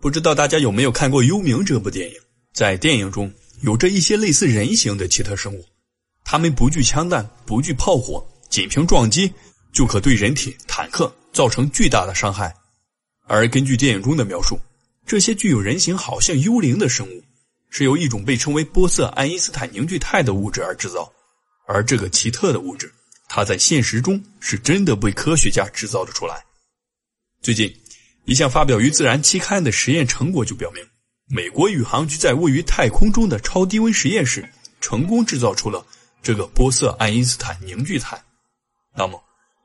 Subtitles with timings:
[0.00, 2.16] 不知道大家有没有看过《幽冥》这部电影？
[2.54, 5.62] 在电影中，有着一些类似人形的奇特生物，
[6.24, 9.30] 它们不惧枪弹，不惧炮火，仅凭撞击
[9.74, 12.54] 就可对人体、坦克造成巨大的伤害。
[13.26, 14.58] 而根据电影中的描述，
[15.06, 17.22] 这些具有人形、好像幽灵的生物，
[17.68, 21.12] 是由一种被称为玻色爱因斯坦凝聚态的物质而制造。
[21.66, 22.90] 而这个奇特的物质，
[23.28, 26.42] 它在现实中是真的被科学家制造了出来。
[27.42, 27.74] 最近，
[28.30, 30.80] 一项发表于《自然》期刊的实验成果就表明，
[31.26, 34.48] 美国宇航局在位于太空中的超低温实验室
[34.80, 35.84] 成功制造出了
[36.22, 38.22] 这个玻色爱因斯坦凝聚态。
[38.94, 39.20] 那么，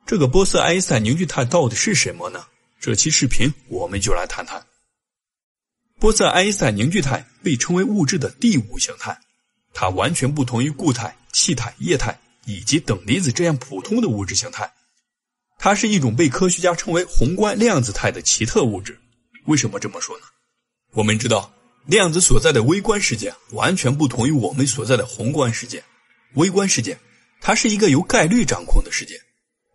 [0.07, 2.43] 这个玻色爱因斯坦凝聚态到底是什么呢？
[2.79, 4.59] 这期视频我们就来谈谈。
[5.99, 9.15] 玻色爱因斯坦凝聚态被称为物质的第五形态，
[9.75, 11.15] 它完全不同于固态。
[11.31, 14.73] 气态、液态以及等离子这样普通的物质形态，
[15.57, 18.99] 它是一种被科学家称为宏观量子态的奇特物质。
[19.45, 20.25] 为什么这么说呢？
[20.93, 21.53] 我们知道，
[21.85, 25.83] 量子所在的微观世界完全不同于我们所在的宏观世界。
[26.33, 26.97] 微观世界，
[27.41, 29.19] 它是一个由概率掌控的世界，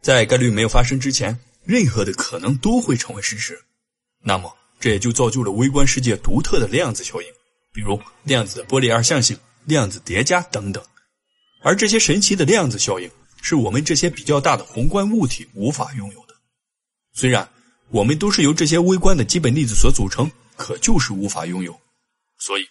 [0.03, 3.59] 在概率没有发生之前，任何的可能都会成为事实。
[4.23, 7.29] 那么，这也就造就了微观世界独特的量子效应，
[7.73, 10.83] 比如量子的波粒二象性、量子叠加等等。
[11.63, 13.11] 而这些神奇的量子效应，
[13.43, 16.35] 是我们这些比较大的宏观物体无法拥有的。
[17.13, 17.49] 虽然
[17.89, 21.79] 我们都是由这些微观的基本粒子所组成，可就是无法拥有。
[22.39, 22.67] 所以，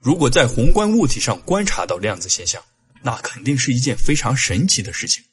[0.00, 2.62] 如果在宏观物体上观察到量子现象，
[3.02, 5.24] 那肯定是一件非常神奇的事情。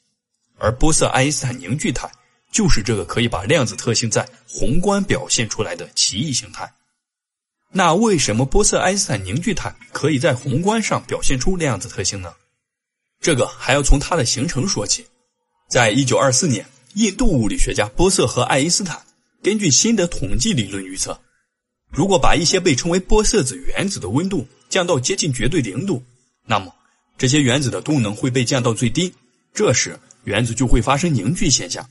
[0.58, 2.10] 而玻色爱因斯坦凝聚态
[2.52, 6.72] 就是这个可以把量子特性在宏观表现出来的奇异形态。
[7.70, 12.34] 那为什么玻色爱因斯坦凝聚态可以在宏观上表现出量子特性呢？
[13.20, 15.06] 这个还要从它的形成说起。
[15.70, 19.02] 在一九二四年，印度物理学家波色和爱因斯坦
[19.44, 21.20] 根据新的统计理论预测，
[21.92, 26.04] 如果把一些被称为玻色子原子的温度降到接近绝对零度，
[26.46, 26.74] 那么
[27.18, 29.14] 这些原子的动能会被降到最低。
[29.54, 31.88] 这时，原子就会发生凝聚现象。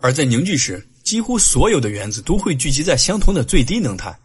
[0.00, 4.18] 而在凝聚时，几乎所有的原子都会聚集在相同的最低能态。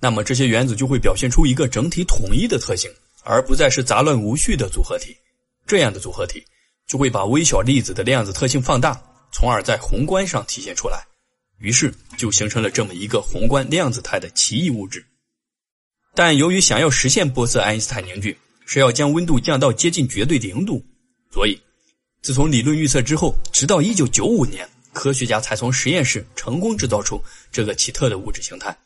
[0.00, 2.90] 那么，这些原子就会表现出一个整体统一的特性，
[3.22, 5.16] 而不再是杂乱无序的组合体。
[5.66, 6.44] 这样的组合体
[6.86, 11.04] 就会把微小粒子的量子特性放大，从而在宏观上体现出来，
[11.58, 15.04] 于是就形成了这么一个宏观量子态的奇异物质。
[16.14, 20.82] 但由于想要实现玻色爱因斯坦凝聚，是要将温度降到接近绝对零度，
[21.30, 21.60] 所以
[22.22, 27.22] 自从理论预测之后，直到1995年，科学家才从实验室成功制造出
[27.52, 28.76] 这个奇特的物质形态。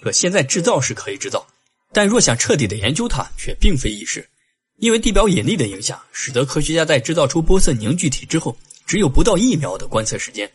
[0.00, 1.46] 可现在制造是可以制造，
[1.92, 4.28] 但若想彻底的研究它，却并非易事。
[4.82, 10.50] 因为地表引力的影响，使得科学家在制造出玻色凝聚体之后，只有不到一秒的观测时间，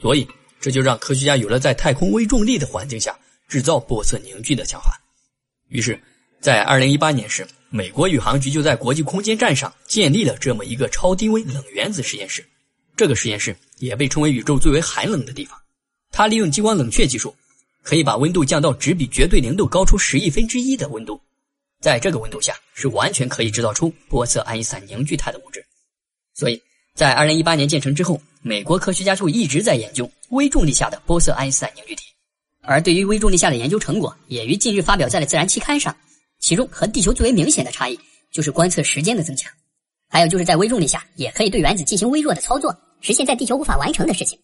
[0.00, 0.26] 所以
[0.58, 3.14] 这就让科学家有了在太空微重力的环境下
[3.46, 4.98] 制造玻色凝聚的想法。
[5.68, 6.00] 于是，
[6.40, 12.42] 在2018年时，美国宇航局就在国际空间站上建立了这么一个超低温冷原子实验室。
[12.96, 15.60] 这个实验室也被称为宇宙最为寒冷的地方。
[16.10, 17.36] 它利用激光冷却技术，
[17.82, 21.20] 可以把温度降到只比绝对零度高出十亿分之一的温度。
[21.80, 25.64] 在这个温度下，是完全可以制造出玻色爱因斯坦凝聚态的物质。
[26.34, 26.62] 所以
[26.94, 32.02] 在2018年建成之后，美国科学家就一直在研究微重力下的玻色爱因斯坦凝聚体。
[32.62, 35.96] 而对于微重力下的研究成果，也于近日发表在了《自然》期刊上。
[36.40, 37.98] 其中和地球最为明显的差异，
[38.30, 39.52] 就是观测时间的增强，
[40.08, 44.38] 还有就是在微重力下也可以对原子进行微弱的操作，实现在地球无法完成的事情。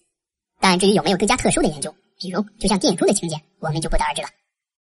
[0.60, 4.28] 但至于有没有更加特殊的研究，比如就像电影中的情节，我们就不得而知了。